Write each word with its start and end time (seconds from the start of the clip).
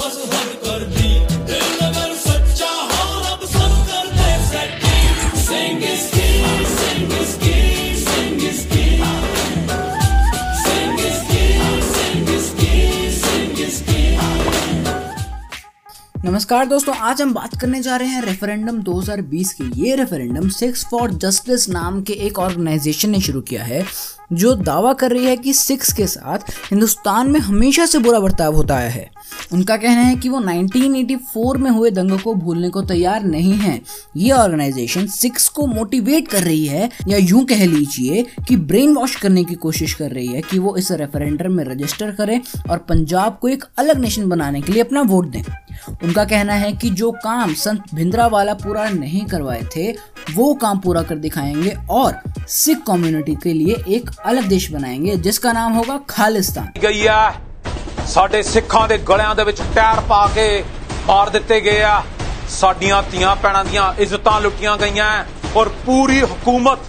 faço 0.00 0.20
rock 0.20 0.56
cordinha. 0.62 1.69
नमस्कार 16.30 16.66
दोस्तों, 16.66 16.94
आज 16.94 17.20
हम 17.22 17.32
बात 17.34 17.56
करने 17.60 17.80
जा 17.82 17.96
रहे 17.96 18.08
हैं 18.08 18.20
रेफरेंडम 18.22 18.76
2020 18.78 19.52
की। 19.52 19.64
ये 19.76 19.94
रेफरेंडम 19.96 20.48
सिक्स 20.48 20.84
फॉर 20.90 21.10
जस्टिस 21.12 21.68
नाम 21.68 22.00
के 22.02 22.12
एक 22.26 22.38
ऑर्गेनाइजेशन 22.38 23.10
ने 23.10 23.20
शुरू 23.20 23.40
किया 23.40 23.62
है, 23.62 23.84
जो 24.32 24.54
दावा 24.54 24.92
कर 24.92 25.10
रही 25.10 25.24
है 25.24 25.36
कि 25.36 25.52
सिक्स 25.52 25.92
के 25.92 26.06
साथ 26.06 26.50
हिंदुस्तान 26.70 27.30
में 27.30 27.38
हमेशा 27.40 27.86
से 27.86 27.98
बुरा 27.98 28.20
बर्ताव 28.20 28.54
होता 28.54 28.74
आया 28.74 28.88
है। 28.88 29.10
उनका 29.52 29.76
कहना 29.76 30.00
है 30.00 30.14
कि 30.16 30.28
वो 30.28 30.40
1984 30.40 31.56
में 31.56 31.70
हुए 31.70 31.90
दंगों 31.90 32.18
को 32.18 32.34
भूलने 32.34 32.68
को 32.68 32.82
तैयार 32.82 33.24
नहीं 33.24 33.54
है। 33.54 33.80
ये 34.16 34.30
ऑर्गेनाइजेशन 34.30 35.06
सिक्स 35.06 35.48
को 35.48 35.66
मोटिवेट 35.66 36.28
कर 36.28 36.42
रही 36.42 36.66
है, 36.66 36.90
या 37.08 37.18
यूँ 37.18 37.44
कह 37.44 37.64
लीजिए 37.66 38.24
कि 38.48 38.56
ब्रेन 38.56 38.94
वॉश 38.94 39.16
करने 39.16 39.44
की 39.44 39.54
कोशिश 39.54 39.94
कर 39.94 40.10
रही 40.10 40.26
है 40.26 40.42
कि 40.42 40.58
वो 40.58 40.76
इस 40.76 40.92
रेफरेंडम 40.92 41.52
में 41.52 41.64
रजिस्टर 41.64 42.10
करें 42.10 42.40
और 42.70 42.78
पंजाब 42.78 43.38
को 43.42 43.48
एक 43.48 43.64
अलग 43.78 43.98
नेशन 43.98 44.28
बनाने 44.28 44.60
के 44.60 44.72
लिए 44.72 44.82
अपना 44.82 45.02
वोट 45.02 45.26
दें। 45.26 45.42
उनका 45.99 46.23
कहना 46.25 46.53
है 46.55 46.71
कि 46.73 46.89
जो 46.91 47.11
काम 47.23 47.53
संत 47.55 47.93
भिंद्रा 47.95 48.27
वाला 48.29 48.53
पूरा 48.55 48.87
नहीं 48.91 49.25
करवाए 49.27 49.61
थे 49.75 49.91
वो 50.31 50.53
काम 50.57 50.79
पूरा 50.79 51.01
कर 51.03 51.15
दिखाएंगे 51.19 51.75
और 51.91 52.19
सिख 52.49 52.83
कम्युनिटी 52.87 53.35
के 53.43 53.53
लिए 53.53 53.75
एक 53.89 54.09
अलग 54.25 54.47
देश 54.49 54.71
बनाएंगे 54.71 55.15
जिसका 55.19 55.53
नाम 55.53 55.73
होगा 55.73 55.99
खालिस्तान 56.09 56.71
ਗਈ 56.81 57.05
ਆ 57.07 57.33
ਸਾਡੇ 58.07 58.41
ਸਿੱਖਾਂ 58.43 58.87
ਦੇ 58.87 58.97
ਗਲਿਆਂ 59.07 59.35
ਦੇ 59.35 59.43
ਵਿੱਚ 59.43 59.61
ਟਾਇਰ 59.75 59.99
ਪਾ 60.09 60.25
ਕੇ 60.35 60.63
ਮਾਰ 61.07 61.29
ਦਿੱਤੇ 61.29 61.59
ਗਏ 61.61 61.81
ਆ 61.83 62.01
ਸਾਡੀਆਂ 62.51 63.01
ਧੀਆਂ 63.11 63.35
ਭੈਣਾਂ 63.35 63.63
ਦੀਆਂ 63.65 63.93
ਇੱਜ਼ਤਾਂ 63.99 64.39
ਲੁੱਟੀਆਂ 64.41 64.77
ਗਈਆਂ 64.77 65.07
ਔਰ 65.55 65.69
ਪੂਰੀ 65.85 66.19
ਹਕੂਮਤ 66.23 66.79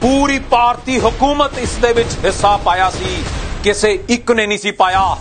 ਪੂਰੀ 0.00 0.38
ਭਾਰਤੀ 0.50 0.98
ਹਕੂਮਤ 1.00 1.58
ਇਸ 1.58 1.74
ਦੇ 1.76 1.92
ਵਿੱਚ 1.92 2.16
ਹਿੱਸਾ 2.24 2.56
ਪਾਇਆ 2.64 2.90
ਸੀ 2.90 3.16
ਕਿਸੇ 3.62 3.98
ਇੱਕ 4.10 4.32
ਨੇ 4.32 4.46
ਨਹੀਂ 4.46 4.58
ਸੀ 4.58 4.70
ਪਾਇਆ 4.74 5.16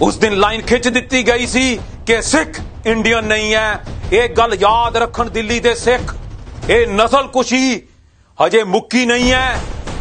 ਉਸ 0.00 0.16
ਦਿਨ 0.18 0.34
ਲਾਈਨ 0.36 0.62
ਖਿੱਚ 0.62 0.88
ਦਿੱਤੀ 0.88 1.26
ਗਈ 1.28 1.46
ਸੀ 1.46 1.78
ਕਿ 2.06 2.20
ਸਿੱਖ 2.22 2.60
ਇੰਡੀਅਨ 2.86 3.24
ਨਹੀਂ 3.24 3.54
ਹੈ 3.54 3.84
ਇਹ 4.12 4.28
ਗੱਲ 4.28 4.54
ਯਾਦ 4.54 4.96
ਰੱਖਣ 4.96 5.28
ਦਿੱਲੀ 5.30 5.60
ਦੇ 5.60 5.74
ਸਿੱਖ 5.74 6.14
ਇਹ 6.68 6.86
ਨਸਲ 6.86 7.26
ਕੁਸ਼ੀ 7.28 7.80
ਹਜੇ 8.38 8.62
ਮੁੱਕੀ 8.66 9.04
ਨਹੀਂ 9.06 9.32
ਹੈ 9.32 9.60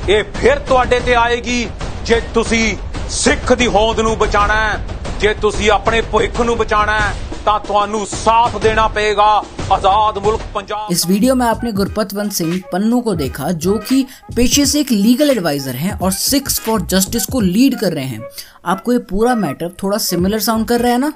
ਇਹ 0.10 0.24
ਫਿਰ 0.34 0.60
ਤੁਹਾਡੇ 0.60 1.00
ਤੇ 1.00 1.16
ਆਏਗੀ 1.16 1.68
ਜੇ 2.06 2.20
ਤੁਸੀਂ 2.34 2.76
ਸਿੱਖ 3.12 3.54
ਦੀ 3.54 3.68
ਹੋਂਦ 3.68 4.00
ਨੂੰ 4.00 4.18
ਬਚਾਣਾ 4.18 4.56
ਹੈ 4.56 4.98
ਜੇ 5.20 5.34
ਤੁਸੀਂ 5.34 5.70
ਆਪਣੇ 5.72 6.02
ਭਵਿੱਖ 6.04 6.42
ਨੂੰ 6.42 6.58
ਬਚਾਣਾ 6.58 7.00
ਹੈ 7.00 7.14
ਤਾਂ 7.46 7.60
ਤੁਹਾਨੂੰ 7.60 8.06
ਸਾਥ 8.08 8.58
ਦੇਣਾ 8.62 8.88
ਪਏਗਾ 8.88 9.26
ਆਜ਼ਾਦ 9.72 10.18
ਮੁਲਕ 10.18 10.42
ਪੰਜਾਬ 10.54 10.92
इस 10.92 11.04
वीडियो 11.08 11.36
में 11.36 11.46
आपने 11.46 11.72
गुरपतवंत 11.74 12.34
सिंह 12.34 12.52
पन्नू 12.72 13.00
को 13.02 13.14
देखा 13.16 13.52
जो 13.60 13.76
कि 13.84 14.00
पेशे 14.36 14.66
से 14.66 14.80
एक 14.80 14.92
लीगल 14.94 15.30
एडवाइजर 15.30 15.78
हैं 15.78 15.94
और 15.98 16.12
सिक्स 16.18 16.60
फॉर 16.62 16.82
जस्टिस 16.88 17.26
को 17.28 17.42
लीड 17.46 17.78
कर 17.80 17.94
रहे 17.94 18.06
हैं 18.08 18.22
आपको 18.66 18.94
ये 18.94 19.00
पूरा 19.10 19.36
मैटर 19.38 19.72
थोड़ा 19.80 19.98
सिमिलर 20.06 20.40
साउंड 20.42 20.68
कर 20.68 20.82
रहा 20.82 20.92
है 20.92 21.02
ना 21.02 21.12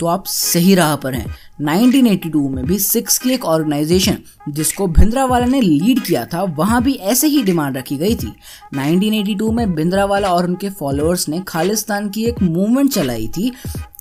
तो 0.00 0.06
आप 0.06 0.26
सही 0.26 0.74
राह 0.74 0.96
पर 0.96 1.14
हैं। 1.14 1.36
1982 1.60 2.48
में 2.48 2.64
भी 2.64 2.78
सिक्स 2.78 3.18
की 3.18 3.30
एक 3.30 3.44
ऑर्गेनाइजेशन 3.44 4.18
जिसको 4.48 4.86
भिंद्रावाला 4.86 5.46
ने 5.46 5.60
लीड 5.60 6.00
किया 6.00 6.24
था, 6.24 6.42
वहाँ 6.42 6.82
भी 6.82 6.94
ऐसे 6.94 7.26
ही 7.26 7.42
डिमांड 7.42 7.76
रखी 7.76 7.96
गई 7.96 8.14
थी। 8.14 8.32
1982 8.74 9.50
में 9.50 9.74
भिंद्रावाला 9.74 10.28
और 10.28 10.44
उनके 10.44 10.70
फॉलोअर्स 10.70 11.28
ने 11.28 11.42
खालिस्तान 11.48 12.08
की 12.08 12.24
एक 12.24 12.42
मूवमेंट 12.42 12.92
चलाई 12.92 13.28
थी। 13.28 13.52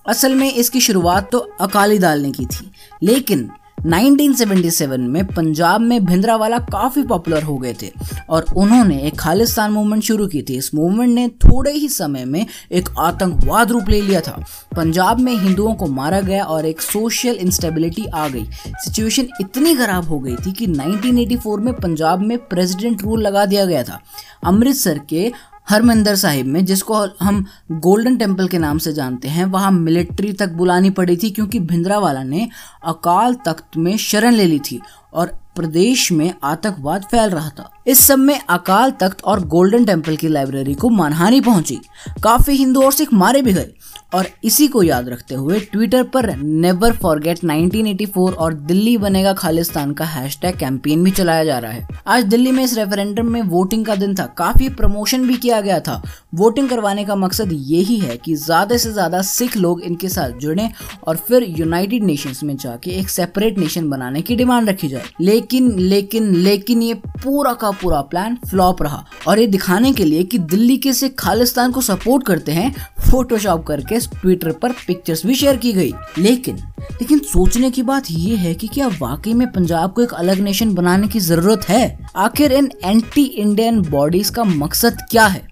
असल 0.07 0.35
में 0.35 0.53
इसकी 0.53 0.81
शुरुआत 0.81 1.31
तो 1.31 1.37
अकाली 1.37 1.99
दल 1.99 2.21
ने 2.21 2.31
की 2.31 2.45
थी। 2.45 2.71
लेकिन 3.03 3.49
1977 3.85 4.97
में 4.97 5.25
पंजाब 5.27 5.81
में 5.81 6.05
भिंद्रावाला 6.05 6.57
काफ़ी 6.57 7.03
पॉपुलर 7.03 7.43
हो 7.43 7.57
गए 7.57 7.75
थे 7.81 7.91
और 8.29 8.45
उन्होंने 8.57 9.01
एक 9.01 9.19
खालिस्तान 9.19 9.71
मूवमेंट 9.71 10.03
शुरू 10.03 10.27
की 10.27 10.41
थी। 10.41 10.57
इस 10.57 10.75
मूवमेंट 10.75 11.15
ने 11.15 11.27
थोड़े 11.27 11.71
ही 11.71 11.89
समय 11.89 12.25
में 12.25 12.45
एक 12.71 12.89
आतंकवाद 12.99 13.71
रूप 13.71 13.89
ले 13.89 14.01
लिया 14.01 14.21
था। 14.21 14.43
पंजाब 14.75 15.19
में 15.19 15.33
हिंदुओं 15.33 15.73
को 15.73 15.87
मारा 15.87 16.21
गया 16.21 16.43
और 16.43 16.65
एक 16.65 16.81
सोशल 16.81 17.33
इंस्टेबिलिटी 17.33 18.05
आ 18.05 18.27
गई। 18.27 18.45
सिचुएशन 18.67 19.27
इतनी 19.41 19.75
खराब 19.75 20.05
हो 20.05 20.19
गई 20.19 20.35
थी 20.35 20.51
कि 20.51 20.67
1984 20.67 21.59
में 21.59 21.73
पंजाब 21.73 22.19
में 22.19 22.37
प्रेसिडेंट 22.37 23.01
रूल 23.01 23.21
लगा 23.21 23.45
दिया 23.45 23.65
गया 23.65 23.83
था। 23.83 24.01
अमृतसर 24.43 24.99
के 25.09 25.31
हरमंदर 25.69 26.15
साहिब 26.15 26.45
में, 26.45 26.65
जिसको 26.65 27.05
हम 27.21 27.45
गोल्डन 27.71 28.17
टेंपल 28.17 28.47
के 28.47 28.57
नाम 28.57 28.77
से 28.77 28.93
जानते 28.93 29.27
हैं, 29.27 29.45
वहाँ 29.45 29.71
मिलिट्री 29.71 30.33
तक 30.33 30.49
बुलानी 30.49 30.89
पड़ी 30.89 31.17
थी 31.17 31.29
क्योंकि 31.29 31.59
भिंद्रावाला 31.59 32.23
ने 32.23 32.49
अकाल 32.85 33.33
तख्त 33.45 33.77
में 33.77 33.97
शरण 33.97 34.33
ले 34.33 34.45
ली 34.45 34.59
थी 34.59 34.79
और 35.13 35.39
प्रदेश 35.55 36.11
में 36.11 36.33
आतंकवाद 36.43 37.03
फैल 37.03 37.29
रहा 37.29 37.49
था। 37.49 37.69
इस 37.87 37.99
सब 37.99 38.19
में 38.19 38.39
अकाल 38.39 38.91
तख्त 38.91 39.23
और 39.23 39.47
गोल्डन 39.47 39.85
टेंपल 39.85 40.15
की 40.15 40.27
लाइब्रेरी 40.27 40.73
को 40.73 40.89
मानहानि 40.89 41.41
पहुँची। 41.41 41.79
काफ़ी 42.23 42.55
हिंदू 42.55 42.81
और 42.81 42.93
सिख 42.93 43.13
मारे 43.13 43.41
भी 43.41 43.53
गए। 43.53 43.73
और 44.13 44.27
इसी 44.43 44.67
को 44.67 44.81
याद 44.83 45.09
रखते 45.09 45.35
हुए 45.35 45.59
ट्विटर 45.61 46.03
पर 46.03 46.35
नेवर 46.35 46.93
फॉरगेट 46.93 47.39
1984 47.39 48.33
और 48.33 48.53
दिल्ली 48.53 48.95
बनेगा 48.97 49.33
खालिस्तान 49.33 49.91
का 49.93 50.05
हैशटैग 50.05 50.57
कैंपेन 50.59 51.03
भी 51.03 51.11
चलाया 51.11 51.43
जा 51.43 51.57
रहा 51.59 51.71
है। 51.71 51.87
आज 52.07 52.23
दिल्ली 52.25 52.51
में 52.51 52.63
इस 52.63 52.77
रेफरेंडम 52.77 53.31
में 53.31 53.41
वोटिंग 53.41 53.85
का 53.85 53.95
दिन 53.95 54.15
था। 54.15 54.25
काफ़ी 54.37 54.69
प्रमोशन 54.71 55.27
भी 55.27 55.35
किया 55.37 55.59
गया 55.61 55.79
था। 55.79 56.01
वोटिंग 56.35 56.69
करवाने 56.69 57.03
का 57.05 57.15
मकसद 57.15 57.49
यही 57.51 57.97
है 57.99 58.17
कि 58.17 58.35
ज़्यादा 58.35 58.77
से 58.77 58.91
ज़्यादा 58.93 59.21
सिख 59.23 59.57
लोग 59.57 59.81
इनके 59.81 60.09
साथ 60.09 60.31
जुड़े 60.39 60.69
और 61.03 61.17
फिर 61.27 61.43
यूनाइटेड 61.49 62.03
नेशंस 62.03 62.43
में 62.43 62.55
जाके 62.57 62.91
एक 62.99 63.09
सेपरेट 63.09 63.57
नेशन 63.57 63.89
बनाने 63.89 64.21
की 64.21 64.35
डिमांड 64.35 64.69
रखी 64.69 64.87
जाए। 64.87 65.03
लेकिन 65.21 65.71
लेकिन 65.79 66.33
लेकिन 66.35 66.81
ये 66.81 66.93
पूरा 66.95 67.53
का 67.53 67.71
पूरा 67.71 68.01
प्लान 68.03 68.37
फ्लॉप 68.49 68.81
रहा। 68.83 69.03
और 69.27 69.39
ये 69.39 69.47
दिखाने 69.47 69.93
के 69.93 70.05
लिए 70.05 70.23
कि 70.23 70.37
दिल्ली 70.39 70.77
के 70.77 70.93
सिख 70.93 71.15
खालिस्तान 71.19 71.71
को 71.71 71.81
सपोर्ट 71.81 72.25
करते 72.25 72.51
हैं 72.51 72.73
फोटोशॉप 73.01 73.65
करके 73.67 73.98
ट्विटर 74.07 74.51
पर 74.51 74.71
पिक्चर्स 74.71 75.25
भी 75.25 75.35
शेयर 75.35 75.57
की 75.57 75.73
गई। 75.73 75.93
लेकिन 76.17 76.57
लेकिन 76.91 77.19
सोचने 77.19 77.71
की 77.71 77.83
बात 77.83 78.03
यह 78.11 78.39
है 78.39 78.55
कि 78.55 78.67
क्या 78.67 78.87
वाकई 78.87 79.33
में 79.33 79.51
पंजाब 79.51 79.93
को 79.93 80.01
एक 80.01 80.13
अलग 80.13 80.39
नेशन 80.39 80.73
बनाने 80.73 81.07
की 81.07 81.19
ज़रूरत 81.19 81.69
है? 81.69 82.07
आखिर 82.15 82.51
इन 82.51 82.71
एंटी 82.85 83.23
इंडियन 83.23 83.81
बॉडीज 83.81 84.29
का 84.29 84.43
मकसद 84.43 84.97
क्या 85.11 85.27
है? 85.27 85.47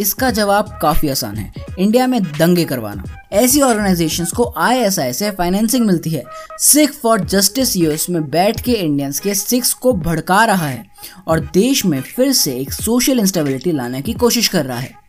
इसका 0.00 0.30
जवाब 0.30 0.78
काफ़ी 0.82 1.08
आसान 1.08 1.36
है। 1.36 1.52
इंडिया 1.78 2.06
में 2.06 2.22
दंगे 2.22 2.64
करवाना। 2.64 3.04
ऐसी 3.32 3.60
ऑर्गेनाइजेशंस 3.60 4.30
को 4.30 4.54
आईएसआई 4.56 5.12
से 5.12 5.30
फाइनेंसिंग 5.30 5.86
मिलती 5.86 6.10
है। 6.10 6.24
सिख 6.58 6.92
फॉर 6.92 7.20
जस्टिस 7.20 7.76
यूएस 7.76 8.10
में 8.10 8.30
बैठ 8.30 8.60
के 8.60 8.72
इंडियंस 8.72 9.20
के 9.20 9.34
सिक्स 9.34 9.74
को 9.74 9.92
भड़का 9.92 10.44
रहा 10.44 10.66
है। 10.66 10.86
और 11.26 11.40
देश 11.40 11.86
में 11.86 12.00
फिर 12.00 12.32
से 12.32 12.56
एक 12.56 12.72
सोशल 12.72 13.18
इंस्टेबिलिटी 13.20 13.72
लाने 13.72 14.02
की 14.02 14.12
कोशिश 14.12 14.48
कर 14.48 14.64
रहा 14.64 14.78
है। 14.78 15.05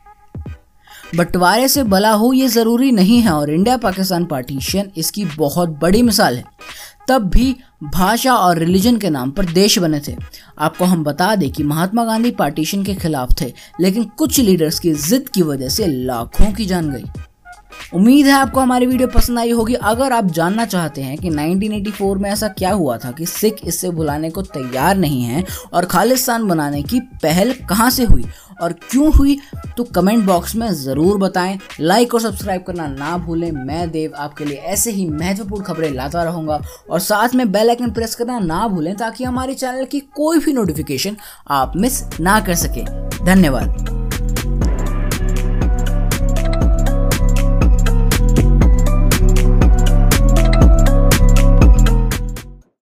बंटवारे 1.15 1.67
से 1.67 1.83
भला 1.83 2.11
हो 2.11 2.31
ये 2.33 2.47
ज़रूरी 2.47 2.91
नहीं 2.91 3.19
है 3.21 3.31
और 3.31 3.49
इंडिया 3.49 3.77
पाकिस्तान 3.77 4.25
पार्टीशन 4.25 4.89
इसकी 4.97 5.25
बहुत 5.37 5.69
बड़ी 5.81 6.01
मिसाल 6.01 6.37
है। 6.37 6.43
तब 7.09 7.29
भी 7.29 7.55
भाषा 7.83 8.33
और 8.35 8.57
रिलीजन 8.57 8.97
के 8.97 9.09
नाम 9.09 9.31
पर 9.31 9.45
देश 9.45 9.77
बने 9.79 10.01
थे। 10.07 10.15
आपको 10.59 10.85
हम 10.85 11.03
बता 11.03 11.35
दें 11.35 11.49
कि 11.51 11.63
महात्मा 11.63 12.05
गांधी 12.05 12.31
पार्टीशन 12.31 12.83
के 12.83 12.95
खिलाफ 12.95 13.29
थे, 13.41 13.53
लेकिन 13.81 14.03
कुछ 14.17 14.39
लीडर्स 14.39 14.79
की 14.79 14.93
जिद 14.93 15.29
की 15.29 15.41
वजह 15.41 15.69
से 15.69 15.87
लाखों 15.87 16.51
की 16.53 16.65
जान 16.65 16.91
गई। 16.91 17.05
उम्मीद 17.93 18.25
है 18.25 18.31
आपको 18.31 18.59
हमारी 18.59 18.85
वीडियो 18.85 19.07
पसंद 19.07 19.39
आई 19.39 19.51
होगी। 19.51 19.73
अगर 19.73 20.13
आप 20.13 20.25
जानना 20.31 20.65
चाहते 20.65 21.01
हैं 21.01 21.17
कि 21.17 21.29
1984 21.29 22.17
में 22.17 22.29
ऐसा 22.29 22.47
क्या 22.49 22.71
हुआ 22.71 22.97
था 22.97 23.11
कि 23.11 23.25
सिख 23.25 23.61
इससे 23.63 23.89
भुलाने 23.89 24.29
को 24.29 24.41
तैयार 24.41 24.97
नहीं 24.97 25.21
है 25.23 25.43
और 25.73 25.85
खालिस्तान 25.85 26.47
बनाने 26.47 26.81
की 26.83 26.99
पहल 27.23 27.53
कहाँ 27.69 27.89
से 27.89 28.03
हुई 28.03 28.25
और 28.61 28.73
क्यों 28.91 29.11
हुई 29.13 29.37
तो 29.77 29.83
कमेंट 29.85 30.25
बॉक्स 30.25 30.55
में 30.55 30.67
ज़रूर 30.73 31.17
बताएँ। 31.17 31.57
लाइक 31.79 32.13
और 32.13 32.21
सब्सक्राइब 32.21 32.63
करना 32.67 32.87
ना 32.87 33.17
भूलें। 33.17 33.51
मैं 33.51 33.89
देव 33.91 34.13
आपके 34.17 34.45
लिए 34.45 34.57
ऐसे 34.57 34.91
ही 34.91 35.05
महत्वपूर्ण 35.09 35.63
खबरें 35.63 35.91
लाता 35.91 36.23
रहूँगा 36.23 36.59
और 36.89 36.99
साथ 36.99 37.35
में 37.35 37.51
बेल 37.51 37.69
आइकन 37.69 37.91
प्रेस 37.91 38.15
करना 38.15 38.39
ना 38.39 38.67
भूलें 38.67 38.95
ताकि 38.95 39.23
हमारे 39.23 39.53
चैनल 39.53 39.85
की 39.85 39.99
कोई 40.15 40.39
भी 40.39 40.53
नोटिफिकेशन 40.53 41.17
आप 41.49 41.77
मिस 41.77 42.03
ना 42.19 42.39
कर 42.39 42.55
सकें। 42.55 42.85
धन्यवाद। 43.25 43.96